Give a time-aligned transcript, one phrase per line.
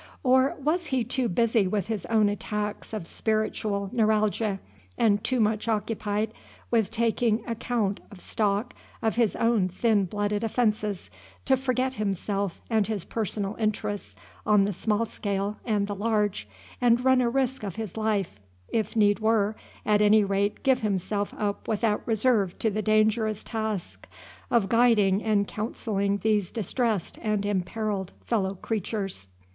[0.23, 4.59] or was he too busy with his own attacks of spiritual neuralgia,
[4.97, 6.33] and too much occupied
[6.71, 11.11] with taking account of stock of his own thin blooded offences,
[11.45, 16.47] to forget himself and his personal interests on the small scale and the large,
[16.81, 18.39] and run a risk of his life,
[18.69, 19.55] if need were,
[19.85, 24.07] at any rate give himself up without reserve to the dangerous task
[24.49, 29.27] of guiding and counselling these distressed and imperilled fellow creatures?